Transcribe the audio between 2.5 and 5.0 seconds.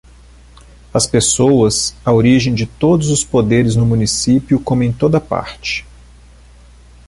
de todos os poderes no município como em